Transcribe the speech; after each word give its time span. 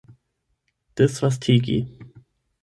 disvastigi 0.97 1.77